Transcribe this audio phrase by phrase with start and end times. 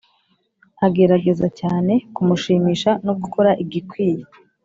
[0.85, 4.23] agerageza cyane kumushimisha no gukora igikwiye.